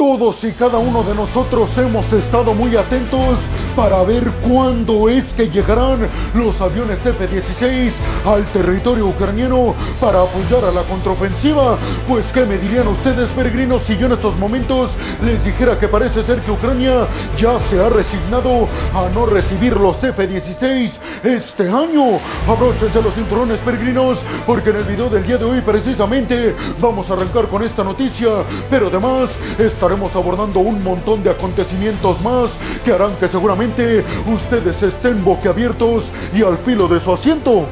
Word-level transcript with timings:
Todos 0.00 0.44
y 0.44 0.52
cada 0.52 0.78
uno 0.78 1.02
de 1.02 1.12
nosotros 1.12 1.76
hemos 1.76 2.12
estado 2.12 2.54
muy 2.54 2.76
atentos 2.76 3.40
para 3.74 4.00
ver 4.04 4.30
cuándo 4.48 5.08
es 5.08 5.24
que 5.32 5.50
llegarán 5.50 6.08
los 6.34 6.60
aviones 6.60 7.04
F-16 7.04 7.90
al 8.24 8.44
territorio 8.52 9.08
ucraniano 9.08 9.74
para 10.00 10.22
apoyar 10.22 10.64
a 10.66 10.70
la 10.70 10.82
contraofensiva. 10.82 11.78
Pues 12.06 12.26
qué 12.26 12.46
me 12.46 12.58
dirían 12.58 12.86
ustedes 12.86 13.28
peregrinos 13.30 13.82
si 13.82 13.96
yo 13.96 14.06
en 14.06 14.12
estos 14.12 14.36
momentos 14.36 14.92
les 15.24 15.44
dijera 15.44 15.76
que 15.80 15.88
parece 15.88 16.22
ser 16.22 16.42
que 16.42 16.52
Ucrania 16.52 17.08
ya 17.36 17.58
se 17.58 17.84
ha 17.84 17.88
resignado 17.88 18.68
a 18.94 19.08
no 19.12 19.26
recibir 19.26 19.76
los 19.76 20.04
F-16 20.04 20.92
este 21.24 21.68
año. 21.68 22.20
Abróchense 22.46 23.02
los 23.02 23.14
cinturones 23.14 23.58
peregrinos 23.58 24.20
porque 24.46 24.70
en 24.70 24.76
el 24.76 24.84
video 24.84 25.10
del 25.10 25.26
día 25.26 25.38
de 25.38 25.44
hoy 25.44 25.60
precisamente 25.60 26.54
vamos 26.80 27.10
a 27.10 27.14
arrancar 27.14 27.48
con 27.48 27.64
esta 27.64 27.82
noticia, 27.82 28.28
pero 28.70 28.86
además 28.86 29.30
esta 29.58 29.87
estaremos 29.88 30.14
abordando 30.14 30.60
un 30.60 30.84
montón 30.84 31.22
de 31.22 31.30
acontecimientos 31.30 32.20
más 32.20 32.58
que 32.84 32.92
harán 32.92 33.16
que 33.16 33.26
seguramente 33.26 34.04
ustedes 34.26 34.82
estén 34.82 35.24
boquiabiertos 35.24 36.12
y 36.34 36.42
al 36.42 36.58
filo 36.58 36.88
de 36.88 37.00
su 37.00 37.10
asiento. 37.10 37.64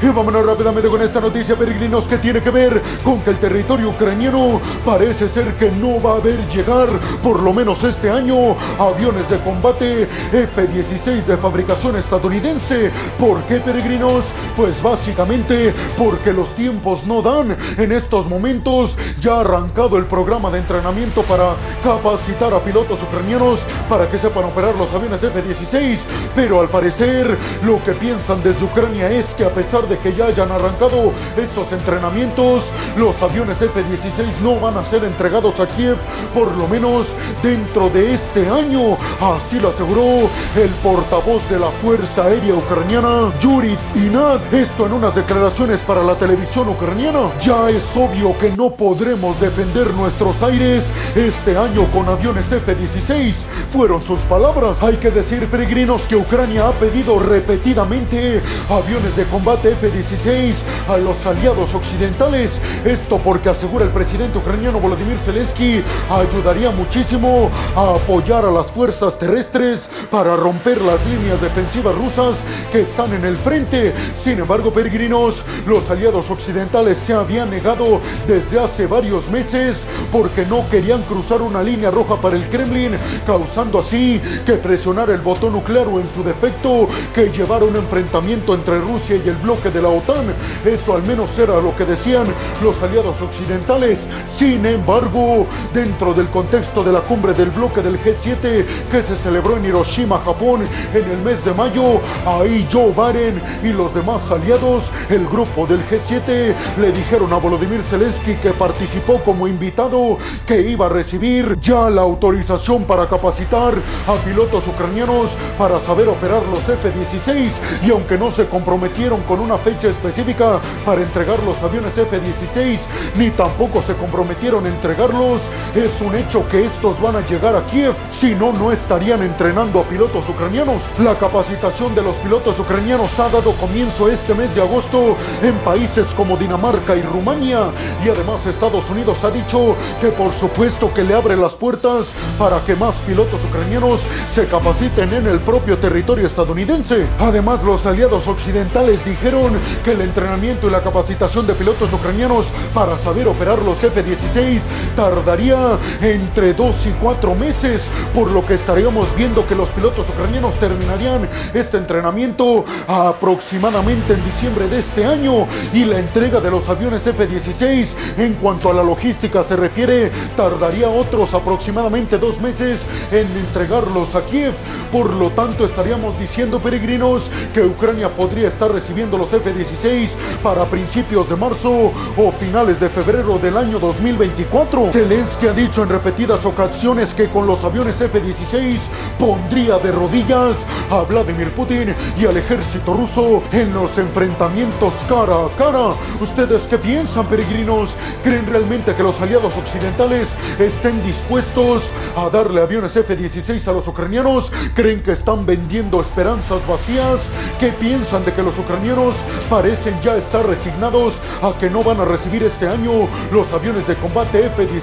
Y 0.00 0.06
vámonos 0.06 0.46
rápidamente 0.46 0.88
con 0.88 1.02
esta 1.02 1.20
noticia, 1.20 1.56
peregrinos, 1.56 2.04
que 2.04 2.18
tiene 2.18 2.40
que 2.40 2.50
ver 2.50 2.80
con 3.02 3.20
que 3.22 3.30
el 3.30 3.38
territorio 3.38 3.90
ucraniano 3.90 4.60
parece 4.84 5.28
ser 5.28 5.54
que 5.54 5.72
no 5.72 6.00
va 6.00 6.16
a 6.16 6.20
ver 6.20 6.38
llegar, 6.48 6.86
por 7.20 7.42
lo 7.42 7.52
menos 7.52 7.82
este 7.82 8.08
año, 8.08 8.54
aviones 8.78 9.28
de 9.28 9.38
combate 9.38 10.02
F-16 10.32 11.24
de 11.24 11.36
fabricación 11.36 11.96
estadounidense. 11.96 12.92
¿Por 13.18 13.42
qué, 13.42 13.56
peregrinos? 13.56 14.24
Pues 14.56 14.80
básicamente 14.80 15.74
porque 15.96 16.32
los 16.32 16.54
tiempos 16.54 17.04
no 17.04 17.20
dan. 17.20 17.56
En 17.76 17.90
estos 17.90 18.26
momentos 18.28 18.96
ya 19.20 19.34
ha 19.34 19.40
arrancado 19.40 19.96
el 19.96 20.06
programa 20.06 20.48
de 20.50 20.58
entrenamiento 20.58 21.22
para 21.22 21.54
capacitar 21.82 22.54
a 22.54 22.60
pilotos 22.60 23.02
ucranianos 23.02 23.58
para 23.88 24.08
que 24.08 24.18
sepan 24.18 24.44
operar 24.44 24.76
los 24.76 24.92
aviones 24.94 25.24
F-16. 25.24 25.98
Pero 26.36 26.60
al 26.60 26.68
parecer, 26.68 27.36
lo 27.64 27.82
que 27.84 27.92
piensan 27.92 28.44
desde 28.44 28.64
Ucrania 28.64 29.10
es 29.10 29.26
que 29.36 29.44
a 29.44 29.50
pesar 29.50 29.87
de 29.88 29.98
que 29.98 30.14
ya 30.14 30.26
hayan 30.26 30.50
arrancado 30.50 31.12
estos 31.36 31.72
entrenamientos, 31.72 32.64
los 32.96 33.20
aviones 33.22 33.60
F-16 33.60 34.40
no 34.42 34.60
van 34.60 34.76
a 34.76 34.84
ser 34.84 35.04
entregados 35.04 35.60
a 35.60 35.66
Kiev 35.66 35.96
por 36.34 36.54
lo 36.56 36.68
menos 36.68 37.06
dentro 37.42 37.88
de 37.90 38.14
este 38.14 38.48
año. 38.48 38.96
Así 39.20 39.58
lo 39.60 39.70
aseguró 39.70 40.28
el 40.56 40.70
portavoz 40.82 41.48
de 41.48 41.58
la 41.58 41.70
Fuerza 41.82 42.24
Aérea 42.24 42.54
Ucraniana, 42.54 43.32
Yuri 43.40 43.76
Inat. 43.94 44.52
Esto 44.52 44.86
en 44.86 44.92
unas 44.92 45.14
declaraciones 45.14 45.80
para 45.80 46.02
la 46.02 46.14
televisión 46.14 46.68
ucraniana. 46.68 47.30
Ya 47.40 47.68
es 47.70 47.84
obvio 47.96 48.36
que 48.38 48.50
no 48.50 48.70
podremos 48.70 49.40
defender 49.40 49.92
nuestros 49.94 50.42
aires 50.42 50.84
este 51.14 51.56
año 51.56 51.90
con 51.90 52.08
aviones 52.08 52.50
F-16. 52.50 53.34
Fueron 53.72 54.02
sus 54.02 54.18
palabras. 54.20 54.78
Hay 54.80 54.96
que 54.96 55.10
decir, 55.10 55.46
peregrinos, 55.46 56.02
que 56.02 56.16
Ucrania 56.16 56.68
ha 56.68 56.72
pedido 56.72 57.18
repetidamente 57.18 58.42
aviones 58.68 59.16
de 59.16 59.24
combate 59.24 59.72
F-16 59.80 60.54
a 60.88 60.96
los 60.98 61.24
aliados 61.26 61.74
occidentales. 61.74 62.50
Esto 62.84 63.18
porque 63.18 63.48
asegura 63.48 63.84
el 63.84 63.90
presidente 63.90 64.38
ucraniano 64.38 64.80
Volodymyr 64.80 65.18
Zelensky 65.18 65.82
ayudaría 66.10 66.70
muchísimo 66.70 67.50
a 67.76 67.94
apoyar 67.94 68.44
a 68.44 68.50
las 68.50 68.72
fuerzas 68.72 69.18
terrestres 69.18 69.88
para 70.10 70.36
romper 70.36 70.80
las 70.80 71.04
líneas 71.06 71.40
defensivas 71.40 71.94
rusas 71.94 72.36
que 72.72 72.82
están 72.82 73.12
en 73.14 73.24
el 73.24 73.36
frente. 73.36 73.94
Sin 74.16 74.38
embargo, 74.38 74.72
peregrinos, 74.72 75.36
los 75.66 75.88
aliados 75.90 76.30
occidentales 76.30 76.98
se 76.98 77.14
habían 77.14 77.50
negado 77.50 78.00
desde 78.26 78.58
hace 78.58 78.86
varios 78.86 79.28
meses 79.30 79.82
porque 80.10 80.44
no 80.46 80.68
querían 80.68 81.02
cruzar 81.02 81.42
una 81.42 81.62
línea 81.62 81.90
roja 81.90 82.16
para 82.16 82.36
el 82.36 82.48
Kremlin, 82.48 82.92
causando 83.26 83.78
así 83.78 84.20
que 84.44 84.54
presionar 84.54 85.10
el 85.10 85.20
botón 85.20 85.52
nuclear 85.52 85.86
o 85.86 86.00
en 86.00 86.08
su 86.14 86.22
defecto 86.22 86.88
que 87.14 87.30
llevara 87.30 87.64
un 87.64 87.76
enfrentamiento 87.76 88.54
entre 88.54 88.78
Rusia 88.80 89.16
y 89.16 89.28
el 89.28 89.36
bloque 89.36 89.67
de 89.70 89.82
la 89.82 89.88
OTAN. 89.88 90.26
Eso 90.64 90.94
al 90.94 91.02
menos 91.02 91.38
era 91.38 91.60
lo 91.60 91.76
que 91.76 91.84
decían 91.84 92.26
los 92.62 92.82
aliados 92.82 93.20
occidentales. 93.20 93.98
Sin 94.36 94.64
embargo, 94.66 95.46
dentro 95.74 96.14
del 96.14 96.28
contexto 96.28 96.82
de 96.82 96.92
la 96.92 97.00
cumbre 97.00 97.34
del 97.34 97.50
bloque 97.50 97.82
del 97.82 98.00
G7 98.00 98.64
que 98.90 99.02
se 99.02 99.16
celebró 99.16 99.56
en 99.56 99.64
Hiroshima, 99.64 100.20
Japón, 100.24 100.62
en 100.94 101.10
el 101.10 101.18
mes 101.22 101.44
de 101.44 101.52
mayo, 101.52 102.00
ahí 102.26 102.68
Joe 102.72 102.92
Biden 102.92 103.40
y 103.62 103.72
los 103.72 103.94
demás 103.94 104.30
aliados, 104.30 104.84
el 105.08 105.26
grupo 105.26 105.66
del 105.66 105.80
G7, 105.88 106.54
le 106.78 106.92
dijeron 106.92 107.32
a 107.32 107.36
Volodymyr 107.36 107.82
Zelensky 107.82 108.34
que 108.34 108.50
participó 108.50 109.18
como 109.24 109.46
invitado 109.46 110.18
que 110.46 110.60
iba 110.60 110.86
a 110.86 110.88
recibir 110.88 111.58
ya 111.60 111.90
la 111.90 112.02
autorización 112.02 112.84
para 112.84 113.06
capacitar 113.06 113.74
a 114.06 114.14
pilotos 114.24 114.66
ucranianos 114.66 115.30
para 115.58 115.80
saber 115.80 116.08
operar 116.08 116.42
los 116.50 116.68
F-16 116.68 117.50
y 117.86 117.90
aunque 117.90 118.16
no 118.16 118.30
se 118.30 118.46
comprometieron 118.46 119.20
con 119.22 119.40
una 119.40 119.57
fecha 119.58 119.88
específica 119.88 120.60
para 120.84 121.02
entregar 121.02 121.42
los 121.42 121.62
aviones 121.62 121.96
F-16, 121.96 122.78
ni 123.16 123.30
tampoco 123.30 123.82
se 123.82 123.94
comprometieron 123.94 124.64
a 124.66 124.68
entregarlos. 124.68 125.42
Es 125.74 126.00
un 126.00 126.14
hecho 126.14 126.48
que 126.48 126.66
estos 126.66 127.00
van 127.00 127.16
a 127.16 127.26
llegar 127.26 127.54
a 127.54 127.64
Kiev, 127.66 127.94
si 128.20 128.34
no, 128.34 128.52
no 128.52 128.72
estarían 128.72 129.22
entrenando 129.22 129.80
a 129.80 129.84
pilotos 129.84 130.28
ucranianos. 130.28 130.82
La 130.98 131.14
capacitación 131.14 131.94
de 131.94 132.02
los 132.02 132.16
pilotos 132.16 132.58
ucranianos 132.58 133.18
ha 133.18 133.28
dado 133.28 133.52
comienzo 133.52 134.08
este 134.08 134.34
mes 134.34 134.54
de 134.54 134.62
agosto 134.62 135.16
en 135.42 135.54
países 135.58 136.06
como 136.16 136.36
Dinamarca 136.36 136.96
y 136.96 137.02
Rumania, 137.02 137.70
y 138.04 138.08
además 138.08 138.46
Estados 138.46 138.88
Unidos 138.90 139.22
ha 139.24 139.30
dicho 139.30 139.76
que 140.00 140.08
por 140.08 140.32
supuesto 140.32 140.92
que 140.92 141.04
le 141.04 141.14
abre 141.14 141.36
las 141.36 141.54
puertas 141.54 142.06
para 142.38 142.60
que 142.64 142.74
más 142.74 142.94
pilotos 143.06 143.44
ucranianos 143.44 144.00
se 144.34 144.46
capaciten 144.46 145.12
en 145.12 145.26
el 145.26 145.40
propio 145.40 145.78
territorio 145.78 146.26
estadounidense. 146.26 147.06
Además, 147.18 147.62
los 147.64 147.84
aliados 147.86 148.26
occidentales 148.28 149.04
dijeron 149.04 149.47
que 149.84 149.92
el 149.92 150.00
entrenamiento 150.00 150.68
y 150.68 150.70
la 150.70 150.80
capacitación 150.80 151.46
de 151.46 151.54
pilotos 151.54 151.92
ucranianos 151.92 152.46
para 152.74 152.98
saber 152.98 153.28
operar 153.28 153.60
los 153.60 153.82
F-16 153.82 154.60
tardaría 154.98 155.78
entre 156.02 156.54
dos 156.54 156.84
y 156.84 156.90
cuatro 157.00 157.32
meses, 157.32 157.88
por 158.12 158.32
lo 158.32 158.44
que 158.44 158.54
estaríamos 158.54 159.06
viendo 159.14 159.46
que 159.46 159.54
los 159.54 159.68
pilotos 159.68 160.08
ucranianos 160.08 160.56
terminarían 160.56 161.28
este 161.54 161.76
entrenamiento 161.76 162.64
aproximadamente 162.88 164.14
en 164.14 164.24
diciembre 164.24 164.66
de 164.66 164.80
este 164.80 165.06
año 165.06 165.46
y 165.72 165.84
la 165.84 166.00
entrega 166.00 166.40
de 166.40 166.50
los 166.50 166.68
aviones 166.68 167.06
F-16 167.06 167.90
en 168.16 168.34
cuanto 168.34 168.70
a 168.70 168.74
la 168.74 168.82
logística 168.82 169.44
se 169.44 169.54
refiere 169.54 170.10
tardaría 170.36 170.88
otros 170.88 171.32
aproximadamente 171.32 172.18
dos 172.18 172.40
meses 172.40 172.84
en 173.12 173.28
entregarlos 173.36 174.16
a 174.16 174.26
Kiev. 174.26 174.54
Por 174.90 175.12
lo 175.12 175.30
tanto 175.30 175.64
estaríamos 175.64 176.18
diciendo 176.18 176.58
peregrinos 176.58 177.30
que 177.54 177.62
Ucrania 177.62 178.08
podría 178.08 178.48
estar 178.48 178.72
recibiendo 178.72 179.16
los 179.16 179.32
F-16 179.32 180.08
para 180.42 180.64
principios 180.64 181.28
de 181.28 181.36
marzo 181.36 181.92
o 182.16 182.32
finales 182.32 182.80
de 182.80 182.88
febrero 182.88 183.38
del 183.38 183.56
año 183.56 183.78
2024. 183.78 184.87
Zelensky 184.92 185.46
ha 185.46 185.52
dicho 185.52 185.82
en 185.82 185.90
repetidas 185.90 186.44
ocasiones 186.44 187.12
que 187.12 187.28
con 187.28 187.46
los 187.46 187.62
aviones 187.64 188.00
F-16 188.00 188.78
pondría 189.18 189.78
de 189.78 189.92
rodillas 189.92 190.56
a 190.90 191.02
Vladimir 191.02 191.52
Putin 191.52 191.94
y 192.18 192.26
al 192.26 192.36
ejército 192.36 192.94
ruso 192.94 193.42
en 193.52 193.74
los 193.74 193.96
enfrentamientos 193.98 194.94
cara 195.08 195.44
a 195.44 195.48
cara. 195.58 195.94
¿Ustedes 196.20 196.62
qué 196.62 196.78
piensan, 196.78 197.26
peregrinos? 197.26 197.90
¿Creen 198.22 198.46
realmente 198.46 198.94
que 198.94 199.02
los 199.02 199.20
aliados 199.20 199.54
occidentales 199.56 200.28
estén 200.58 201.02
dispuestos 201.04 201.84
a 202.16 202.30
darle 202.30 202.62
aviones 202.62 202.96
F-16 202.96 203.68
a 203.68 203.72
los 203.72 203.86
ucranianos? 203.88 204.50
¿Creen 204.74 205.02
que 205.02 205.12
están 205.12 205.44
vendiendo 205.44 206.00
esperanzas 206.00 206.66
vacías? 206.66 207.20
¿Qué 207.60 207.68
piensan 207.68 208.24
de 208.24 208.32
que 208.32 208.42
los 208.42 208.58
ucranianos 208.58 209.14
parecen 209.50 210.00
ya 210.02 210.16
estar 210.16 210.46
resignados 210.46 211.14
a 211.42 211.52
que 211.58 211.68
no 211.68 211.82
van 211.82 212.00
a 212.00 212.04
recibir 212.04 212.42
este 212.42 212.68
año 212.68 213.08
los 213.32 213.52
aviones 213.52 213.86
de 213.86 213.94
combate 213.96 214.46
F-16. 214.46 214.77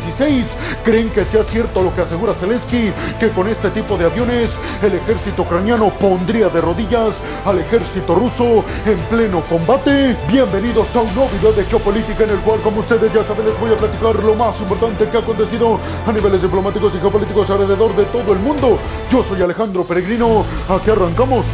¿Creen 0.84 1.10
que 1.10 1.24
sea 1.26 1.44
cierto 1.46 1.82
lo 1.82 1.96
que 1.96 2.02
asegura 2.02 2.34
Zelensky, 2.34 2.92
que 3.18 3.30
con 3.30 3.48
este 3.48 3.70
tipo 3.70 3.98
de 3.98 4.06
aviones 4.06 4.52
el 4.84 4.94
ejército 4.94 5.44
ucraniano 5.44 5.90
pondría 5.90 6.50
de 6.50 6.60
rodillas 6.60 7.16
al 7.46 7.60
ejército 7.60 8.14
ruso 8.14 8.66
en 8.86 8.98
pleno 9.10 9.42
combate? 9.42 10.18
Bienvenidos 10.28 10.94
a 10.96 11.00
un 11.00 11.16
nuevo 11.16 11.30
video 11.30 11.54
de 11.54 11.64
geopolítica 11.64 12.26
en 12.26 12.32
el 12.32 12.40
cual, 12.40 12.60
como 12.60 12.82
ustedes 12.82 13.12
ya 13.14 13.24
saben, 13.24 13.46
les 13.46 13.60
voy 13.60 13.72
a 13.72 13.78
platicar 13.78 14.16
lo 14.16 14.36
más 14.36 14.60
importante 14.60 15.08
que 15.10 15.16
ha 15.16 15.22
acontecido 15.22 15.80
a 16.06 16.12
niveles 16.12 16.42
diplomáticos 16.42 16.94
y 16.96 17.00
geopolíticos 17.00 17.50
alrededor 17.50 17.96
de 17.96 18.04
todo 18.06 18.34
el 18.34 18.40
mundo. 18.40 18.78
Yo 19.10 19.24
soy 19.24 19.42
Alejandro 19.42 19.86
Peregrino, 19.86 20.44
aquí 20.68 20.90
arrancamos. 20.90 21.46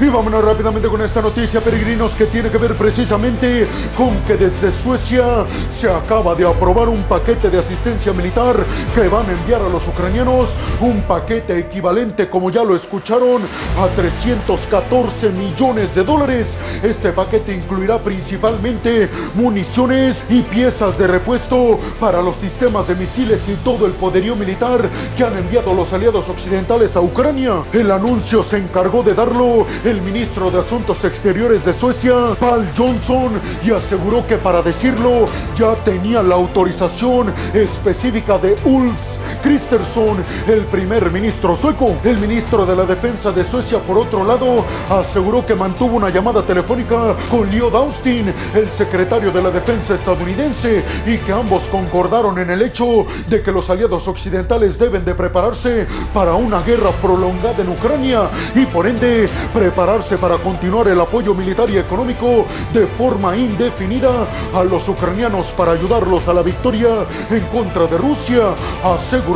Y 0.00 0.06
vámonos 0.06 0.44
rápidamente 0.44 0.88
con 0.88 1.02
esta 1.02 1.20
noticia, 1.20 1.60
peregrinos, 1.60 2.12
que 2.12 2.26
tiene 2.26 2.50
que 2.50 2.58
ver 2.58 2.76
precisamente 2.76 3.66
con 3.96 4.16
que 4.20 4.36
desde 4.36 4.70
Suecia 4.70 5.44
se 5.70 5.90
acaba 5.90 6.36
de 6.36 6.46
aprobar 6.46 6.88
un 6.88 7.02
paquete 7.02 7.50
de 7.50 7.58
asistencia 7.58 8.12
militar 8.12 8.64
que 8.94 9.08
van 9.08 9.28
a 9.28 9.32
enviar 9.32 9.60
a 9.60 9.68
los 9.68 9.88
ucranianos, 9.88 10.50
un 10.80 11.02
paquete 11.02 11.58
equivalente, 11.58 12.30
como 12.30 12.48
ya 12.48 12.62
lo 12.62 12.76
escucharon, 12.76 13.42
a 13.76 13.88
314 13.96 15.30
millones 15.30 15.92
de 15.96 16.04
dólares. 16.04 16.46
Este 16.80 17.10
paquete 17.10 17.52
incluirá 17.56 17.98
principalmente 17.98 19.08
municiones 19.34 20.22
y 20.30 20.42
piezas 20.42 20.96
de 20.96 21.08
repuesto 21.08 21.80
para 21.98 22.22
los 22.22 22.36
sistemas 22.36 22.86
de 22.86 22.94
misiles 22.94 23.40
y 23.48 23.54
todo 23.64 23.84
el 23.86 23.92
poderío 23.94 24.36
militar 24.36 24.88
que 25.16 25.24
han 25.24 25.36
enviado 25.36 25.74
los 25.74 25.92
aliados 25.92 26.28
occidentales 26.28 26.94
a 26.94 27.00
Ucrania. 27.00 27.64
El 27.72 27.90
anuncio 27.90 28.44
se 28.44 28.58
encargó 28.58 29.02
de 29.02 29.14
darlo 29.14 29.66
el 29.88 30.02
ministro 30.02 30.50
de 30.50 30.58
Asuntos 30.58 31.02
Exteriores 31.04 31.64
de 31.64 31.72
Suecia, 31.72 32.12
Paul 32.38 32.66
Johnson, 32.76 33.40
y 33.64 33.70
aseguró 33.70 34.26
que 34.26 34.36
para 34.36 34.60
decirlo 34.60 35.24
ya 35.56 35.74
tenía 35.76 36.22
la 36.22 36.34
autorización 36.34 37.32
específica 37.54 38.38
de 38.38 38.56
Ulf 38.64 39.17
Kristersson, 39.42 40.24
el 40.46 40.62
primer 40.66 41.10
ministro 41.10 41.56
sueco. 41.56 41.96
El 42.04 42.18
ministro 42.18 42.66
de 42.66 42.76
la 42.76 42.84
Defensa 42.84 43.30
de 43.32 43.44
Suecia, 43.44 43.78
por 43.78 43.98
otro 43.98 44.24
lado, 44.24 44.64
aseguró 44.90 45.44
que 45.46 45.54
mantuvo 45.54 45.96
una 45.96 46.10
llamada 46.10 46.42
telefónica 46.42 47.14
con 47.30 47.50
Leo 47.50 47.68
Austin, 47.76 48.32
el 48.54 48.70
secretario 48.70 49.30
de 49.30 49.42
la 49.42 49.50
Defensa 49.50 49.94
estadounidense, 49.94 50.84
y 51.06 51.18
que 51.18 51.32
ambos 51.32 51.62
concordaron 51.64 52.38
en 52.38 52.50
el 52.50 52.62
hecho 52.62 53.06
de 53.28 53.42
que 53.42 53.52
los 53.52 53.70
aliados 53.70 54.08
occidentales 54.08 54.78
deben 54.78 55.04
de 55.04 55.14
prepararse 55.14 55.86
para 56.12 56.34
una 56.34 56.60
guerra 56.62 56.90
prolongada 57.02 57.62
en 57.62 57.68
Ucrania 57.68 58.28
y 58.54 58.64
por 58.66 58.86
ende 58.86 59.28
prepararse 59.52 60.18
para 60.18 60.36
continuar 60.36 60.88
el 60.88 61.00
apoyo 61.00 61.34
militar 61.34 61.68
y 61.70 61.78
económico 61.78 62.46
de 62.72 62.86
forma 62.86 63.36
indefinida 63.36 64.10
a 64.54 64.64
los 64.64 64.88
ucranianos 64.88 65.48
para 65.48 65.72
ayudarlos 65.72 66.26
a 66.28 66.34
la 66.34 66.42
victoria 66.42 66.88
en 67.30 67.40
contra 67.46 67.86
de 67.86 67.98
Rusia. 67.98 68.54
Aseguró, 68.82 69.27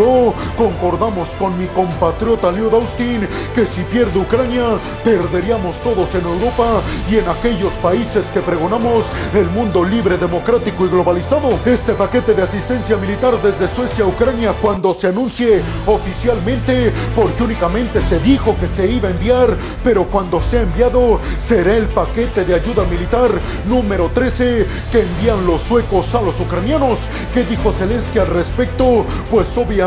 concordamos 0.57 1.29
con 1.39 1.59
mi 1.59 1.67
compatriota 1.67 2.51
Leo 2.51 2.71
Austin 2.71 3.29
que 3.55 3.67
si 3.67 3.83
pierde 3.83 4.19
Ucrania, 4.19 4.65
perderíamos 5.05 5.77
todos 5.79 6.15
en 6.15 6.25
Europa 6.25 6.81
y 7.11 7.17
en 7.17 7.29
aquellos 7.29 7.73
países 7.75 8.25
que 8.33 8.41
pregonamos 8.41 9.05
el 9.35 9.47
mundo 9.51 9.85
libre, 9.85 10.17
democrático 10.17 10.87
y 10.87 10.89
globalizado. 10.89 11.59
Este 11.67 11.93
paquete 11.93 12.33
de 12.33 12.43
asistencia 12.43 12.97
militar 12.97 13.35
desde 13.43 13.69
Suecia 13.75 14.05
a 14.05 14.09
Ucrania 14.09 14.55
cuando 14.63 14.95
se 14.95 15.09
anuncie 15.09 15.61
oficialmente, 15.87 16.93
porque 17.15 17.43
únicamente 17.43 18.01
se 18.03 18.19
dijo 18.21 18.57
que 18.59 18.69
se 18.69 18.91
iba 18.91 19.09
a 19.09 19.13
enviar, 19.13 19.57
pero 19.85 20.05
cuando 20.05 20.43
sea 20.43 20.63
enviado 20.63 21.21
será 21.47 21.77
el 21.77 21.87
paquete 21.89 22.45
de 22.45 22.55
ayuda 22.55 22.85
militar 22.85 23.31
número 23.67 24.11
13 24.15 24.67
que 24.91 25.01
envían 25.01 25.47
los 25.47 25.61
suecos 25.63 26.15
a 26.15 26.23
los 26.23 26.41
ucranianos. 26.41 26.99
¿Qué 27.35 27.45
dijo 27.45 27.73
Zelensky 27.73 28.19
al 28.19 28.29
respecto? 28.29 29.05
Pues 29.31 29.49
obviamente 29.57 29.82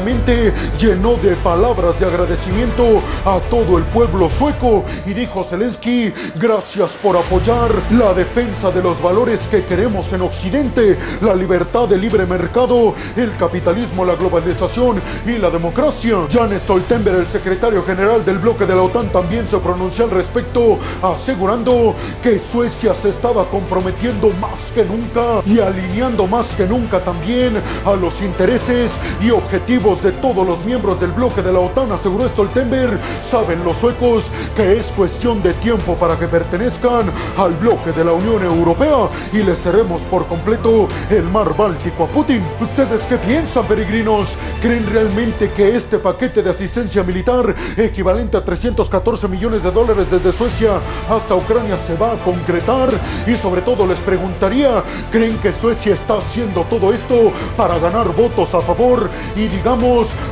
llenó 0.78 1.16
de 1.16 1.36
palabras 1.38 1.98
de 2.00 2.06
agradecimiento 2.06 3.02
a 3.24 3.40
todo 3.50 3.78
el 3.78 3.86
pueblo 3.86 4.30
sueco 4.30 4.84
y 5.06 5.14
dijo 5.14 5.42
Zelensky, 5.42 6.12
gracias 6.36 6.92
por 7.02 7.16
apoyar 7.16 7.72
la 7.92 8.14
defensa 8.14 8.72
de 8.72 8.84
los 8.84 9.02
valores 9.02 9.40
que 9.50 9.64
queremos 9.64 10.12
en 10.12 10.22
Occidente, 10.24 11.00
la 11.22 11.34
libertad 11.34 11.88
de 11.88 11.98
libre 11.98 12.26
mercado, 12.26 12.94
el 13.16 13.38
capitalismo, 13.38 14.04
la 14.04 14.16
globalización 14.16 15.02
y 15.26 15.38
la 15.38 15.50
democracia. 15.50 16.18
Jan 16.30 16.60
Stoltenberg, 16.60 17.20
el 17.20 17.28
secretario 17.28 17.82
general 17.84 18.26
del 18.26 18.40
bloque 18.40 18.66
de 18.66 18.76
la 18.76 18.82
OTAN, 18.82 19.08
también 19.10 19.48
se 19.48 19.58
pronunció 19.60 20.06
al 20.06 20.12
respecto, 20.12 20.78
asegurando 21.02 21.96
que 22.22 22.42
Suecia 22.52 22.94
se 22.96 23.10
estaba 23.10 23.46
comprometiendo 23.46 24.30
más 24.42 24.60
que 24.74 24.84
nunca 24.84 25.42
y 25.46 25.60
alineando 25.60 26.28
más 26.28 26.48
que 26.58 26.66
nunca 26.66 27.00
también 27.00 27.62
a 27.86 27.94
los 27.94 28.22
intereses 28.22 28.92
y 29.22 29.30
objetivos 29.32 29.85
de 29.86 30.12
todos 30.14 30.48
los 30.48 30.66
miembros 30.66 31.00
del 31.00 31.12
bloque 31.12 31.44
de 31.44 31.54
la 31.54 31.60
OTAN, 31.60 31.92
aseguró 31.92 32.28
Stoltenberg. 32.28 33.00
Saben 33.30 33.64
los 33.64 33.78
suecos 33.78 34.26
que 34.56 34.80
es 34.80 34.88
cuestión 34.88 35.44
de 35.44 35.54
tiempo 35.54 35.94
para 35.94 36.18
que 36.18 36.28
pertenezcan 36.28 37.12
al 37.38 37.54
bloque 37.54 37.92
de 37.92 38.04
la 38.04 38.14
Unión 38.14 38.44
Europea 38.44 39.08
y 39.32 39.44
les 39.44 39.60
cerremos 39.60 40.02
por 40.04 40.26
completo 40.26 40.88
el 41.12 41.22
mar 41.26 41.56
Báltico 41.56 42.06
a 42.06 42.08
Putin. 42.08 42.42
¿Ustedes 42.60 43.04
qué 43.04 43.18
piensan, 43.18 43.68
peregrinos? 43.68 44.30
¿Creen 44.60 44.88
realmente 44.92 45.52
que 45.52 45.76
este 45.76 46.00
paquete 46.00 46.42
de 46.42 46.50
asistencia 46.50 47.04
militar, 47.04 47.56
equivalente 47.78 48.38
a 48.38 48.44
314 48.44 49.28
millones 49.28 49.62
de 49.62 49.70
dólares 49.70 50.10
desde 50.10 50.32
Suecia 50.32 50.80
hasta 51.08 51.36
Ucrania, 51.36 51.78
se 51.78 51.96
va 51.96 52.14
a 52.14 52.18
concretar? 52.26 52.90
Y 53.28 53.38
sobre 53.38 53.62
todo 53.62 53.86
les 53.86 54.00
preguntaría, 54.00 54.82
¿creen 55.12 55.38
que 55.38 55.54
Suecia 55.54 55.94
está 55.94 56.18
haciendo 56.18 56.64
todo 56.64 56.92
esto 56.92 57.32
para 57.56 57.78
ganar 57.78 58.08
votos 58.16 58.52
a 58.56 58.62
favor 58.62 59.12
y 59.36 59.48
digamos 59.48 59.75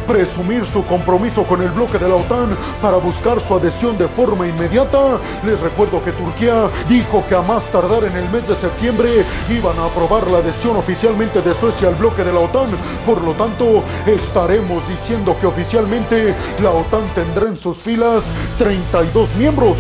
presumir 0.08 0.66
su 0.66 0.86
compromiso 0.86 1.44
con 1.44 1.62
el 1.62 1.70
bloque 1.70 1.98
de 1.98 2.08
la 2.08 2.16
OTAN 2.16 2.58
para 2.82 2.98
buscar 2.98 3.40
su 3.42 3.56
adhesión 3.56 3.98
de 3.98 4.08
forma 4.08 4.48
inmediata? 4.48 5.18
Les 5.46 5.60
recuerdo 5.60 6.04
que 6.04 6.12
Turquía 6.12 6.70
dijo 6.88 7.24
que 7.28 7.36
a 7.36 7.42
más 7.42 7.64
tardar 7.66 8.04
en 8.06 8.16
el 8.16 8.30
mes 8.30 8.48
de 8.48 8.56
septiembre 8.56 9.26
iban 9.50 9.78
a 9.80 9.86
aprobar 9.86 10.28
la 10.28 10.40
adhesión 10.40 10.78
oficialmente 10.78 11.42
de 11.42 11.54
Suecia 11.54 11.90
al 11.90 11.96
bloque 11.96 12.24
de 12.24 12.34
la 12.34 12.40
OTAN. 12.40 12.70
Por 13.06 13.22
lo 13.22 13.34
tanto, 13.34 13.84
estaremos 14.06 14.88
diciendo 14.88 15.36
que 15.40 15.48
oficialmente 15.48 16.34
la 16.62 16.72
OTAN 16.72 17.04
tendrá 17.16 17.50
en 17.50 17.58
sus 17.58 17.78
filas 17.78 18.24
32 18.58 19.36
miembros. 19.36 19.78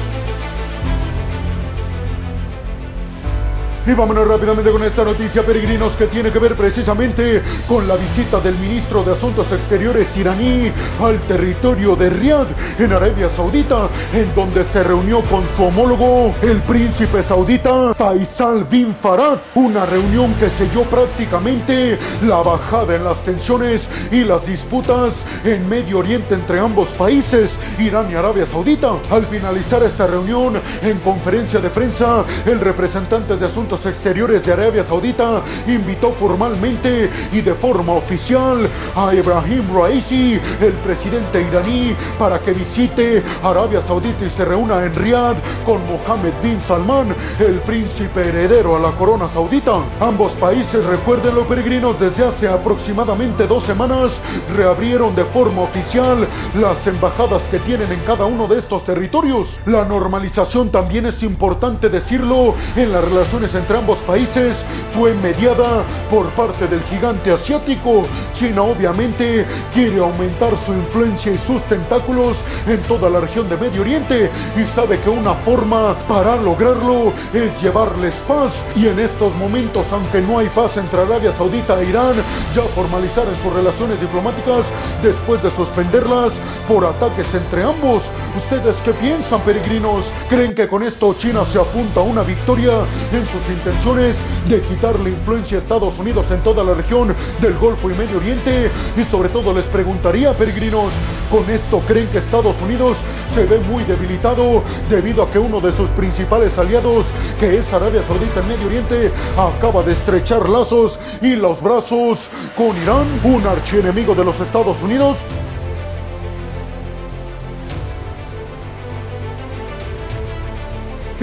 Y 3.86 3.92
vámonos 3.92 4.26
rápidamente 4.26 4.72
con 4.72 4.82
esta 4.82 5.04
noticia, 5.04 5.46
peregrinos, 5.46 5.98
que 5.98 6.08
tiene 6.08 6.32
que 6.32 6.40
ver 6.40 6.56
precisamente 6.56 7.44
con 7.68 7.86
la 7.86 7.98
visita 7.98 8.40
del 8.40 8.56
ministro 8.56 9.04
de 9.04 9.12
Asuntos 9.12 9.52
Exteriores 9.52 10.08
iraní 10.16 10.72
al 11.02 11.20
territorio 11.20 11.94
de 11.98 12.10
Riyadh, 12.10 12.48
en 12.80 12.94
Arabia 12.94 13.28
Saudita, 13.30 13.90
en 14.14 14.34
donde 14.34 14.64
se 14.64 14.84
reunió 14.84 15.20
con 15.24 15.44
su 15.58 15.66
homólogo, 15.66 16.34
el 16.42 16.62
príncipe 16.62 17.24
saudita 17.24 17.94
Faisal 17.94 18.64
bin 18.64 18.96
Farad. 18.96 19.40
Una 19.56 19.86
reunión 19.86 20.34
que 20.36 20.50
selló 20.50 20.84
prácticamente 20.84 22.00
la 22.22 22.38
bajada 22.38 22.96
en 22.96 23.04
las 23.04 23.20
tensiones 23.26 23.90
y 24.12 24.24
las 24.24 24.48
disputas 24.48 25.26
en 25.44 25.68
Medio 25.68 26.00
Oriente 26.00 26.36
entre 26.36 26.58
ambos 26.58 26.88
países, 26.90 27.52
Irán 27.78 28.10
y 28.10 28.16
Arabia 28.16 28.46
Saudita. 28.46 28.94
Al 29.12 29.26
finalizar 29.26 29.84
esta 29.84 30.08
reunión, 30.08 30.54
en 30.82 31.00
conferencia 31.00 31.60
de 31.60 31.70
prensa, 31.70 32.24
el 32.46 32.62
representante 32.62 33.36
de 33.36 33.46
Asuntos 33.46 33.73
Exteriores 33.74 34.46
de 34.46 34.54
Arabia 34.54 34.84
Saudita 34.84 35.42
invitó 35.68 36.12
formalmente 36.14 37.10
y 37.32 37.42
de 37.42 37.54
forma 37.54 37.94
oficial 37.94 38.70
a 38.96 39.14
Ibrahim 39.14 39.64
Raisi, 39.76 40.40
el 40.62 40.74
presidente 40.86 41.42
iraní, 41.42 41.96
para 42.20 42.40
que 42.40 42.54
visite 42.54 43.24
Arabia 43.42 43.82
Saudita 43.82 44.26
y 44.26 44.30
se 44.30 44.46
reúna 44.46 44.86
en 44.86 44.94
Riyadh 44.94 45.38
con 45.66 45.82
Mohammed 45.88 46.34
bin 46.44 46.62
Salman, 46.62 47.16
el 47.40 47.60
príncipe 47.62 48.30
heredero 48.30 48.76
a 48.76 48.80
la 48.80 48.92
corona 48.92 49.28
saudita. 49.28 49.74
Ambos 50.00 50.34
países, 50.34 50.86
recuerden 50.86 51.36
los 51.36 51.48
peregrinos, 51.48 52.00
desde 52.00 52.26
hace 52.26 52.48
aproximadamente 52.48 53.48
dos 53.48 53.64
semanas 53.64 54.22
reabrieron 54.56 55.16
de 55.16 55.26
forma 55.26 55.64
oficial 55.64 56.28
las 56.60 56.86
embajadas 56.86 57.44
que 57.50 57.60
tienen 57.60 57.92
en 57.92 58.00
cada 58.02 58.26
uno 58.26 58.48
de 58.48 58.60
estos 58.60 58.86
territorios. 58.86 59.60
La 59.66 59.86
normalización 59.86 60.70
también 60.70 61.06
es 61.06 61.24
importante 61.24 61.90
decirlo 61.90 62.54
en 62.76 62.92
las 62.92 63.04
relaciones 63.04 63.56
entre 63.56 63.63
ambos 63.72 64.00
países 64.00 64.66
fue 64.94 65.14
mediada 65.16 65.84
por 66.10 66.28
parte 66.32 66.68
del 66.68 66.82
gigante 66.84 67.32
asiático. 67.32 68.06
China 68.34 68.64
obviamente 68.64 69.46
quiere 69.74 70.00
aumentar 70.00 70.52
su 70.66 70.74
influencia 70.74 71.32
y 71.32 71.38
sus 71.38 71.62
tentáculos 71.64 72.38
en 72.68 72.82
toda 72.84 73.10
la 73.10 73.22
región 73.22 73.48
de 73.50 73.58
Medio 73.58 73.82
Oriente 73.82 74.30
y 74.56 74.66
sabe 74.76 75.00
que 75.00 75.10
una 75.10 75.34
forma 75.34 75.96
para 76.08 76.36
lograrlo 76.36 77.14
es 77.34 77.62
llevarles 77.62 78.14
paz. 78.28 78.52
Y 78.76 78.88
en 78.88 79.00
estos 79.00 79.34
momentos, 79.36 79.88
aunque 79.92 80.22
no 80.22 80.40
hay 80.40 80.50
paz 80.50 80.78
entre 80.78 81.02
Arabia 81.02 81.32
Saudita 81.32 81.82
e 81.82 81.90
Irán, 81.90 82.16
ya 82.56 82.64
formalizaron 82.76 83.34
sus 83.42 83.54
relaciones 83.54 84.00
diplomáticas 84.02 84.66
después 85.02 85.42
de 85.42 85.52
suspenderlas 85.52 86.34
por 86.68 86.86
ataques 86.86 87.34
entre 87.34 87.64
ambos. 87.64 88.04
¿Ustedes 88.36 88.78
qué 88.84 88.92
piensan, 88.94 89.42
peregrinos? 89.42 90.06
¿Creen 90.30 90.56
que 90.56 90.68
con 90.68 90.84
esto 90.84 91.16
China 91.18 91.46
se 91.46 91.60
apunta 91.60 92.00
a 92.00 92.04
una 92.04 92.24
victoria 92.24 92.86
en 93.12 93.26
sus 93.28 93.50
intenciones 93.54 94.18
de 94.48 94.62
quitar 94.62 95.00
la 95.00 95.10
influencia 95.10 95.58
a 95.58 95.62
Estados 95.62 95.98
Unidos 96.00 96.30
en 96.32 96.42
toda 96.42 96.64
la 96.64 96.74
región 96.74 97.16
del 97.42 97.58
Golfo 97.58 97.90
y 97.90 97.94
Medio 97.94 98.18
Oriente? 98.18 98.70
Y 98.98 99.04
sobre 99.04 99.30
todo 99.30 99.54
les 99.54 99.66
preguntaría, 99.66 100.34
peregrinos, 100.34 100.92
¿con 101.32 101.50
esto 101.50 101.80
creen 101.88 102.08
que 102.08 102.18
Estados 102.18 102.56
Unidos 102.62 102.98
se 103.34 103.46
ve 103.46 103.60
muy 103.60 103.84
debilitado 103.84 104.64
debido 104.90 105.24
a 105.24 105.32
que 105.32 105.40
uno 105.40 105.60
de 105.60 105.72
sus 105.72 105.90
principales 105.92 106.58
aliados, 106.58 107.06
que 107.40 107.58
es 107.58 107.74
Arabia 107.74 108.04
Saudita 108.08 108.42
en 108.42 108.48
Medio 108.48 108.68
Oriente, 108.68 109.12
acaba 109.38 109.84
de 109.84 109.94
estrechar 109.94 110.50
lazos 110.50 111.00
y 111.22 111.36
los 111.36 111.62
brazos 111.62 112.20
con 112.56 112.76
Irán, 112.82 113.08
un 113.24 113.46
archienemigo 113.48 114.14
de 114.16 114.26
los 114.26 114.40
Estados 114.40 114.82
Unidos? 114.82 115.18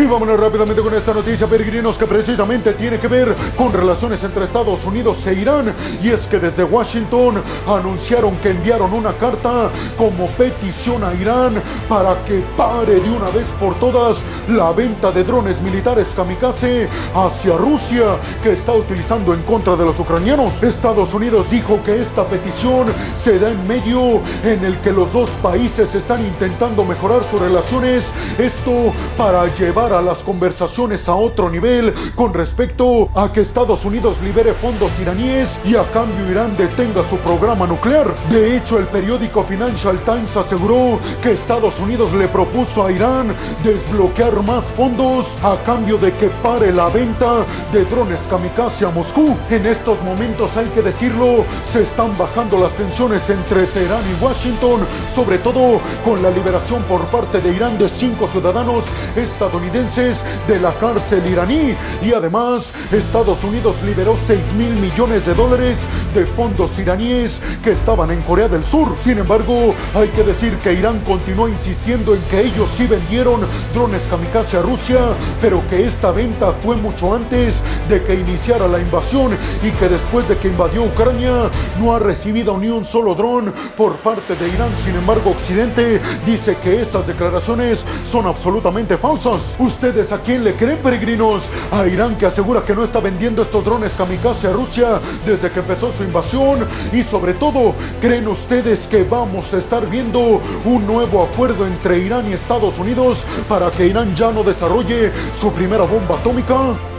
Y 0.01 0.07
vámonos 0.07 0.41
rápidamente 0.41 0.81
con 0.81 0.95
esta 0.95 1.13
noticia, 1.13 1.47
peregrinos, 1.47 1.99
que 1.99 2.07
precisamente 2.07 2.73
tiene 2.73 2.99
que 2.99 3.07
ver 3.07 3.35
con 3.55 3.71
relaciones 3.71 4.25
entre 4.25 4.45
Estados 4.45 4.83
Unidos 4.87 5.27
e 5.27 5.35
Irán. 5.35 5.75
Y 6.03 6.09
es 6.09 6.23
que 6.23 6.39
desde 6.39 6.65
Washington 6.65 7.43
anunciaron 7.67 8.35
que 8.37 8.49
enviaron 8.49 8.95
una 8.95 9.13
carta 9.13 9.69
como 9.99 10.27
petición 10.29 11.05
a 11.05 11.13
Irán 11.13 11.63
para 11.87 12.17
que 12.25 12.43
pare 12.57 12.99
de 12.99 13.11
una 13.11 13.29
vez 13.29 13.47
por 13.61 13.75
todas 13.75 14.17
la 14.49 14.73
venta 14.73 15.13
de 15.13 15.23
drones 15.23 15.61
militares 15.61 16.09
kamikaze 16.17 16.89
hacia 17.15 17.59
Rusia 17.59 18.17
que 18.43 18.53
está 18.53 18.73
utilizando 18.73 19.35
en 19.35 19.43
contra 19.43 19.77
de 19.77 19.85
los 19.85 20.01
ucranianos. 20.01 20.63
Estados 20.63 21.13
Unidos 21.13 21.51
dijo 21.51 21.79
que 21.85 22.01
esta 22.01 22.25
petición 22.25 22.87
se 23.23 23.39
da 23.39 23.51
en 23.51 23.69
medio 23.69 24.23
en 24.45 24.65
el 24.65 24.79
que 24.79 24.93
los 24.93 25.13
dos 25.13 25.29
países 25.43 25.95
están 25.95 26.25
intentando 26.25 26.87
mejorar 26.87 27.23
sus 27.31 27.39
relaciones. 27.39 28.07
Esto 28.39 28.95
para 29.19 29.45
llevar 29.57 29.90
a 29.93 30.03
las 30.03 30.19
conversaciones 30.19 31.09
a 31.09 31.15
otro 31.15 31.51
nivel 31.51 31.93
con 32.15 32.33
respecto 32.33 33.09
a 33.15 33.33
que 33.33 33.41
Estados 33.41 33.85
Unidos 33.85 34.17
libere 34.23 34.53
fondos 34.53 34.91
iraníes 35.01 35.49
y 35.65 35.75
a 35.75 35.83
cambio 35.93 36.31
Irán 36.31 36.57
detenga 36.57 37.03
su 37.05 37.17
programa 37.19 37.67
nuclear. 37.67 38.15
De 38.31 38.57
hecho, 38.57 38.79
el 38.79 38.87
periódico 38.87 39.43
Financial 39.43 39.99
Times 40.05 40.37
aseguró 40.37 41.01
que 41.23 41.33
Estados 41.33 41.79
Unidos 41.81 42.13
le 42.13 42.29
propuso 42.29 42.85
a 42.85 42.93
Irán 42.93 43.35
desbloquear 43.65 44.43
más 44.43 44.65
fondos 44.77 45.27
a 45.43 45.57
cambio 45.65 45.99
de 45.99 46.13
que 46.13 46.29
pare 46.43 46.73
la 46.73 46.89
venta 46.89 47.45
de 47.73 47.85
drones 47.87 48.21
kamikaze 48.31 48.85
a 48.85 48.91
Moscú. 48.91 49.37
En 49.51 49.67
estos 49.67 50.01
momentos, 50.03 50.57
hay 50.57 50.67
que 50.67 50.83
decirlo, 50.83 51.45
se 51.73 51.83
están 51.83 52.17
bajando 52.17 52.59
las 52.59 52.73
tensiones 52.73 53.29
entre 53.29 53.67
Teherán 53.67 54.03
y 54.09 54.23
Washington, 54.23 54.81
sobre 55.15 55.39
todo 55.39 55.81
con 56.05 56.23
la 56.23 56.31
liberación 56.31 56.83
por 56.85 57.01
parte 57.07 57.41
de 57.41 57.55
Irán 57.55 57.77
de 57.79 57.89
cinco 57.89 58.29
ciudadanos 58.29 58.85
estadounidenses 59.17 59.80
de 59.81 60.61
la 60.61 60.75
cárcel 60.75 61.23
iraní 61.27 61.75
y 62.03 62.13
además 62.13 62.71
Estados 62.93 63.43
Unidos 63.43 63.77
liberó 63.83 64.15
6 64.27 64.53
mil 64.53 64.75
millones 64.75 65.25
de 65.25 65.33
dólares 65.33 65.79
de 66.15 66.27
fondos 66.27 66.79
iraníes 66.79 67.41
que 67.65 67.73
estaban 67.73 68.11
en 68.11 68.21
Corea 68.23 68.47
del 68.47 68.63
Sur. 68.63 68.95
Sin 68.99 69.19
embargo, 69.19 69.75
hay 69.95 70.09
que 70.09 70.23
decir 70.23 70.55
que 70.59 70.75
Irán 70.75 71.01
continúa 71.01 71.49
insistiendo 71.49 72.15
en 72.15 72.21
que 72.25 72.43
ellos 72.43 72.69
sí 72.77 72.87
vendieron 72.87 73.41
drones 73.73 74.03
kamikaze 74.11 74.59
a 74.59 74.63
Rusia, 74.63 74.99
pero 75.41 75.63
que 75.71 75.87
esta 75.87 76.13
venta 76.13 76.53
fue 76.63 76.77
mucho 76.77 77.15
antes 77.15 77.57
de 77.89 78.03
que 78.03 78.17
iniciara 78.17 78.69
la 78.69 78.81
invasión 78.81 79.33
y 79.63 79.71
que 79.71 79.89
después 79.89 80.29
de 80.29 80.37
que 80.37 80.49
invadió 80.49 80.85
Ucrania 80.85 81.49
no 81.81 81.95
ha 81.95 81.99
recibido 81.99 82.59
ni 82.59 82.69
un 82.69 82.85
solo 82.85 83.15
dron 83.15 83.55
por 83.79 83.95
parte 83.97 84.35
de 84.35 84.47
Irán. 84.47 84.71
Sin 84.85 84.95
embargo, 84.95 85.31
Occidente 85.31 86.01
dice 86.27 86.59
que 86.63 86.83
estas 86.83 87.07
declaraciones 87.07 87.83
son 88.05 88.27
absolutamente 88.27 88.99
falsas. 88.99 89.57
¿Ustedes 89.71 90.11
a 90.11 90.19
quién 90.19 90.43
le 90.43 90.55
creen, 90.55 90.79
peregrinos? 90.79 91.45
A 91.71 91.87
Irán 91.87 92.17
que 92.17 92.27
asegura 92.27 92.65
que 92.65 92.75
no 92.75 92.83
está 92.83 92.99
vendiendo 92.99 93.41
estos 93.41 93.65
drones 93.65 93.93
kamikaze 93.93 94.49
a 94.49 94.53
Rusia 94.53 95.01
desde 95.25 95.51
que 95.51 95.61
empezó 95.61 95.93
su 95.93 96.03
invasión. 96.03 96.67
Y 96.93 97.05
sobre 97.05 97.35
todo, 97.35 97.73
¿creen 98.01 98.27
ustedes 98.27 98.81
que 98.89 99.05
vamos 99.05 99.55
a 99.55 99.59
estar 99.59 99.89
viendo 99.89 100.43
un 100.65 100.87
nuevo 100.87 101.23
acuerdo 101.23 101.67
entre 101.67 102.01
Irán 102.01 102.29
y 102.29 102.33
Estados 102.33 102.79
Unidos 102.79 103.25
para 103.49 103.71
que 103.71 103.87
Irán 103.87 104.15
ya 104.17 104.33
no 104.33 104.43
desarrolle 104.43 105.13
su 105.41 105.53
primera 105.53 105.85
bomba 105.85 106.17
atómica? 106.17 106.90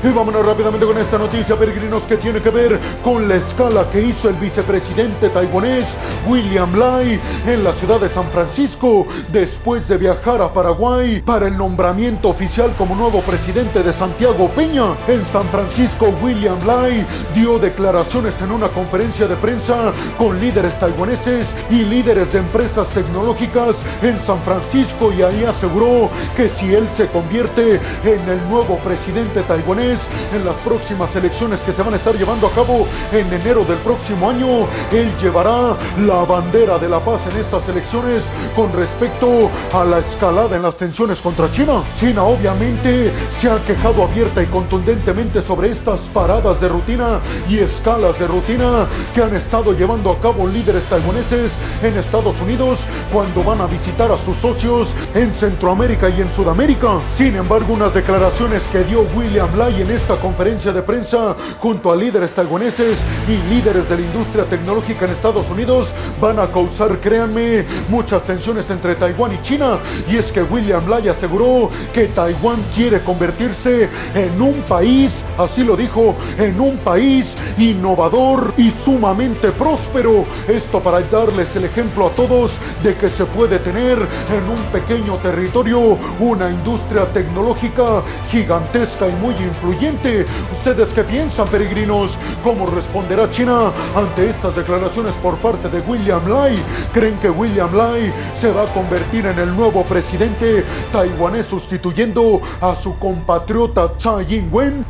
Y 0.00 0.08
vámonos 0.10 0.46
rápidamente 0.46 0.86
con 0.86 0.96
esta 0.96 1.18
noticia, 1.18 1.56
peregrinos, 1.56 2.04
que 2.04 2.16
tiene 2.16 2.40
que 2.40 2.50
ver 2.50 2.78
con 3.02 3.28
la 3.28 3.34
escala 3.34 3.90
que 3.90 4.00
hizo 4.00 4.28
el 4.28 4.36
vicepresidente 4.36 5.28
taiwanés 5.28 5.86
William 6.28 6.78
Lai 6.78 7.18
en 7.44 7.64
la 7.64 7.72
ciudad 7.72 7.98
de 7.98 8.08
San 8.08 8.26
Francisco 8.26 9.08
después 9.32 9.88
de 9.88 9.96
viajar 9.98 10.40
a 10.40 10.52
Paraguay 10.52 11.20
para 11.20 11.48
el 11.48 11.58
nombramiento 11.58 12.28
oficial 12.28 12.72
como 12.78 12.94
nuevo 12.94 13.20
presidente 13.22 13.82
de 13.82 13.92
Santiago 13.92 14.48
Peña. 14.50 14.94
En 15.08 15.26
San 15.32 15.48
Francisco, 15.48 16.14
William 16.22 16.64
Lai 16.64 17.04
dio 17.34 17.58
declaraciones 17.58 18.40
en 18.40 18.52
una 18.52 18.68
conferencia 18.68 19.26
de 19.26 19.34
prensa 19.34 19.92
con 20.16 20.38
líderes 20.40 20.78
taiwaneses 20.78 21.46
y 21.70 21.82
líderes 21.84 22.32
de 22.32 22.38
empresas 22.38 22.86
tecnológicas 22.90 23.74
en 24.02 24.20
San 24.20 24.40
Francisco 24.42 25.12
y 25.12 25.22
ahí 25.22 25.44
aseguró 25.44 26.08
que 26.36 26.48
si 26.48 26.72
él 26.72 26.88
se 26.96 27.06
convierte 27.06 27.80
en 28.04 28.28
el 28.28 28.48
nuevo 28.48 28.78
presidente 28.78 29.42
taiwanés, 29.42 29.87
en 29.88 30.44
las 30.44 30.56
próximas 30.56 31.14
elecciones 31.16 31.60
que 31.60 31.72
se 31.72 31.82
van 31.82 31.94
a 31.94 31.96
estar 31.96 32.14
llevando 32.14 32.46
a 32.46 32.50
cabo 32.50 32.86
en 33.10 33.32
enero 33.32 33.64
del 33.64 33.78
próximo 33.78 34.28
año. 34.28 34.66
Él 34.92 35.10
llevará 35.20 35.76
la 36.06 36.24
bandera 36.24 36.78
de 36.78 36.88
la 36.88 37.00
paz 37.00 37.22
en 37.32 37.40
estas 37.40 37.66
elecciones 37.68 38.24
con 38.54 38.70
respecto 38.72 39.50
a 39.72 39.84
la 39.84 40.00
escalada 40.00 40.56
en 40.56 40.62
las 40.62 40.76
tensiones 40.76 41.20
contra 41.20 41.50
China. 41.50 41.82
China 41.96 42.24
obviamente 42.24 43.12
se 43.40 43.50
ha 43.50 43.64
quejado 43.64 44.02
abierta 44.02 44.42
y 44.42 44.46
contundentemente 44.46 45.40
sobre 45.40 45.70
estas 45.70 46.00
paradas 46.12 46.60
de 46.60 46.68
rutina 46.68 47.20
y 47.48 47.58
escalas 47.58 48.18
de 48.18 48.26
rutina 48.26 48.86
que 49.14 49.22
han 49.22 49.34
estado 49.34 49.72
llevando 49.72 50.10
a 50.10 50.20
cabo 50.20 50.46
líderes 50.46 50.84
taiwaneses 50.84 51.52
en 51.82 51.96
Estados 51.96 52.40
Unidos 52.42 52.80
cuando 53.12 53.42
van 53.42 53.62
a 53.62 53.66
visitar 53.66 54.12
a 54.12 54.18
sus 54.18 54.36
socios 54.36 54.88
en 55.14 55.32
Centroamérica 55.32 56.10
y 56.10 56.20
en 56.20 56.30
Sudamérica. 56.32 57.00
Sin 57.16 57.36
embargo, 57.36 57.72
unas 57.72 57.94
declaraciones 57.94 58.62
que 58.64 58.84
dio 58.84 59.06
William 59.14 59.48
En 59.78 59.92
esta 59.92 60.16
conferencia 60.16 60.72
de 60.72 60.82
prensa 60.82 61.36
junto 61.60 61.92
a 61.92 61.96
líderes 61.96 62.32
taiwaneses 62.32 62.98
y 63.28 63.54
líderes 63.54 63.88
de 63.88 63.94
la 63.94 64.02
industria 64.02 64.44
tecnológica 64.44 65.04
en 65.04 65.12
Estados 65.12 65.48
Unidos 65.50 65.90
van 66.20 66.40
a 66.40 66.48
causar, 66.48 66.98
créanme, 66.98 67.64
muchas 67.88 68.24
tensiones 68.24 68.68
entre 68.70 68.96
Taiwán 68.96 69.34
y 69.34 69.42
China. 69.42 69.78
Y 70.10 70.16
es 70.16 70.32
que 70.32 70.42
William 70.42 70.88
Lai 70.90 71.08
aseguró 71.08 71.70
que 71.94 72.08
Taiwán 72.08 72.56
quiere 72.74 73.00
convertirse 73.04 73.88
en 74.16 74.42
un 74.42 74.62
país, 74.62 75.12
así 75.38 75.62
lo 75.62 75.76
dijo, 75.76 76.16
en 76.36 76.60
un 76.60 76.78
país 76.78 77.32
innovador 77.56 78.54
y 78.56 78.72
sumamente 78.72 79.52
próspero. 79.52 80.24
Esto 80.48 80.80
para 80.80 81.02
darles 81.02 81.54
el 81.54 81.66
ejemplo 81.66 82.08
a 82.08 82.10
todos 82.10 82.50
de 82.82 82.96
que 82.96 83.08
se 83.08 83.24
puede 83.26 83.60
tener 83.60 83.96
en 83.96 84.48
un 84.50 84.60
pequeño 84.72 85.14
territorio 85.18 85.96
una 86.18 86.50
industria 86.50 87.04
tecnológica 87.04 88.02
gigantesca 88.28 89.06
y 89.08 89.12
muy 89.12 89.34
influyente 89.34 89.67
¿Ustedes 89.68 90.88
qué 90.94 91.04
piensan, 91.04 91.46
peregrinos? 91.48 92.16
¿Cómo 92.42 92.64
responderá 92.64 93.30
China 93.30 93.70
ante 93.94 94.30
estas 94.30 94.56
declaraciones 94.56 95.12
por 95.16 95.36
parte 95.36 95.68
de 95.68 95.80
William 95.80 96.26
Lai? 96.26 96.58
¿Creen 96.94 97.18
que 97.18 97.28
William 97.28 97.74
Lai 97.76 98.10
se 98.40 98.50
va 98.50 98.62
a 98.62 98.66
convertir 98.72 99.26
en 99.26 99.38
el 99.38 99.54
nuevo 99.54 99.82
presidente 99.82 100.64
taiwanés 100.90 101.46
sustituyendo 101.46 102.40
a 102.62 102.74
su 102.74 102.98
compatriota 102.98 103.92
Tsai 103.98 104.36
Ing-wen? 104.36 104.84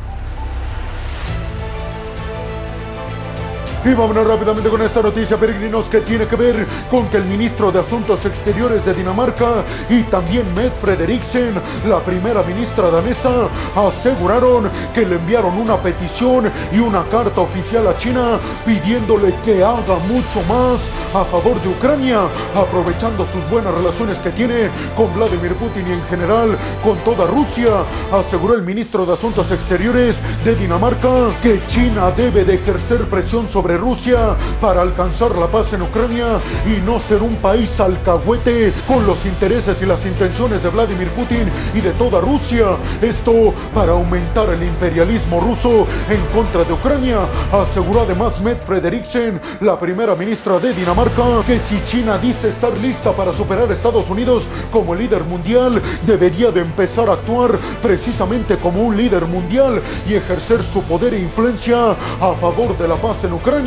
Y 3.85 3.95
vámonos 3.95 4.27
rápidamente 4.27 4.69
con 4.69 4.83
esta 4.83 5.01
noticia, 5.01 5.37
peregrinos, 5.37 5.85
que 5.87 6.01
tiene 6.01 6.27
que 6.27 6.35
ver 6.35 6.67
con 6.91 7.09
que 7.09 7.17
el 7.17 7.25
ministro 7.25 7.71
de 7.71 7.79
Asuntos 7.79 8.27
Exteriores 8.27 8.85
de 8.85 8.93
Dinamarca 8.93 9.63
y 9.89 10.03
también 10.05 10.53
Med 10.55 10.73
Frederiksen, 10.83 11.55
la 11.89 12.01
primera 12.01 12.43
ministra 12.43 12.91
danesa, 12.91 13.49
aseguraron 13.77 14.69
que 14.93 15.07
le 15.07 15.15
enviaron 15.15 15.57
una 15.57 15.77
petición 15.77 16.51
y 16.73 16.81
una 16.81 17.05
carta 17.05 17.41
oficial 17.41 17.87
a 17.87 17.97
China 17.97 18.39
pidiéndole 18.67 19.33
que 19.45 19.63
haga 19.63 19.97
mucho 20.09 20.43
más 20.49 20.81
a 21.15 21.25
favor 21.25 21.61
de 21.63 21.69
Ucrania, 21.69 22.23
aprovechando 22.57 23.25
sus 23.27 23.49
buenas 23.49 23.73
relaciones 23.75 24.19
que 24.19 24.31
tiene 24.31 24.71
con 24.97 25.15
Vladimir 25.15 25.55
Putin 25.55 25.87
y 25.89 25.93
en 25.93 26.03
general 26.09 26.59
con 26.83 26.99
toda 26.99 27.27
Rusia. 27.27 27.85
Aseguró 28.13 28.55
el 28.55 28.63
ministro 28.63 29.07
de 29.07 29.15
Asuntos 29.15 29.51
Exteriores 29.53 30.17
de 30.45 30.57
Dinamarca 30.57 31.09
que 31.43 31.65
China 31.69 32.11
debe 32.11 32.45
de 32.45 32.55
ejercer 32.55 33.09
presión 33.09 33.47
sobre 33.49 33.68
Rusia 33.77 34.37
para 34.61 34.83
alcanzar 34.83 35.37
la 35.37 35.47
paz 35.47 35.73
en 35.73 35.83
Ucrania 35.83 36.41
y 36.67 36.81
no 36.81 36.99
ser 36.99 37.23
un 37.23 37.37
país 37.37 37.79
alcahuete 37.79 38.73
con 38.87 39.07
los 39.07 39.25
intereses 39.27 39.81
y 39.83 39.87
las 39.87 40.05
intenciones 40.07 40.63
de 40.63 40.71
Vladimir 40.71 41.09
Putin 41.11 41.51
y 41.75 41.81
de 41.81 41.93
toda 41.93 42.21
Rusia. 42.21 42.77
Esto 43.03 43.53
para 43.75 43.93
aumentar 43.93 44.49
el 44.51 44.63
imperialismo 44.63 45.41
ruso 45.41 45.87
en 46.09 46.25
contra 46.35 46.65
de 46.65 46.73
Ucrania. 46.73 47.21
Aseguró 47.53 48.03
además 48.03 48.41
Met 48.41 48.65
Frederiksen, 48.65 49.41
la 49.61 49.79
primera 49.79 50.15
ministra 50.15 50.59
de 50.59 50.73
Dinamarca, 50.73 51.43
que 51.47 51.59
si 51.59 51.83
China 51.85 52.19
dice 52.19 52.49
estar 52.49 52.73
lista 52.79 53.13
para 53.13 53.33
superar 53.33 53.69
a 53.71 53.73
Estados 53.73 54.09
Unidos 54.09 54.45
como 54.73 54.95
líder 54.95 55.25
mundial, 55.25 55.83
debería 56.07 56.51
de 56.51 56.61
empezar 56.61 57.09
a 57.11 57.15
actuar 57.15 57.59
precisamente 57.83 58.57
como 58.57 58.83
un 58.83 58.97
líder 58.97 59.27
mundial 59.27 59.83
y 60.09 60.15
ejercer 60.15 60.63
su 60.63 60.83
poder 60.83 61.15
e 61.15 61.21
influencia 61.21 61.91
a 61.91 62.35
favor 62.41 62.77
de 62.79 62.89
la 62.89 62.97
paz 62.97 63.25
en 63.25 63.33
Ucrania 63.33 63.58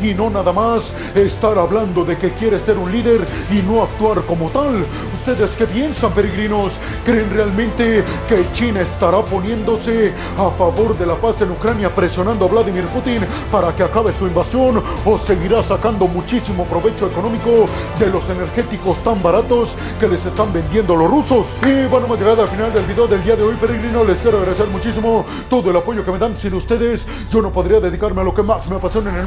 Y 0.00 0.14
no 0.14 0.30
nada 0.30 0.52
más 0.52 0.94
estar 1.16 1.58
hablando 1.58 2.04
de 2.04 2.16
que 2.16 2.30
quiere 2.30 2.60
ser 2.60 2.78
un 2.78 2.92
líder 2.92 3.26
y 3.50 3.60
no 3.62 3.82
actuar 3.82 4.22
como 4.22 4.50
tal. 4.50 4.84
¿Ustedes 5.14 5.50
qué 5.58 5.66
piensan, 5.66 6.12
peregrinos? 6.12 6.72
¿Creen 7.04 7.28
realmente 7.30 8.04
que 8.28 8.46
China 8.52 8.82
estará 8.82 9.24
poniéndose 9.24 10.12
a 10.38 10.50
favor 10.50 10.96
de 10.96 11.06
la 11.06 11.16
paz 11.16 11.40
en 11.40 11.50
Ucrania 11.50 11.92
presionando 11.92 12.44
a 12.44 12.48
Vladimir 12.48 12.84
Putin 12.86 13.18
para 13.50 13.74
que 13.74 13.82
acabe 13.82 14.12
su 14.12 14.28
invasión 14.28 14.80
o 15.04 15.18
seguirá 15.18 15.60
sacando 15.62 16.06
muchísimo 16.06 16.64
provecho 16.64 17.08
económico 17.08 17.66
de 17.98 18.06
los 18.10 18.28
energéticos 18.28 18.98
tan 19.02 19.20
baratos 19.22 19.74
que 19.98 20.06
les 20.06 20.24
están 20.24 20.52
vendiendo 20.52 20.94
los 20.94 21.10
rusos? 21.10 21.48
Y 21.66 21.86
bueno, 21.86 22.06
hemos 22.06 22.18
llegado 22.18 22.42
al 22.42 22.48
final 22.48 22.72
del 22.72 22.84
video 22.84 23.08
del 23.08 23.24
día 23.24 23.34
de 23.34 23.42
hoy, 23.42 23.56
peregrinos. 23.56 24.06
Les 24.06 24.18
quiero 24.18 24.38
agradecer 24.38 24.68
muchísimo 24.68 25.26
todo 25.50 25.68
el 25.70 25.76
apoyo 25.76 26.04
que 26.04 26.12
me 26.12 26.18
dan. 26.18 26.36
Sin 26.38 26.54
ustedes, 26.54 27.06
yo 27.30 27.42
no 27.42 27.50
podría 27.50 27.80
dedicarme 27.80 28.20
a 28.20 28.24
lo 28.24 28.34
que 28.34 28.42
más 28.42 28.68
me 28.68 28.76
apasiona 28.76 29.10
en 29.10 29.16
el 29.16 29.26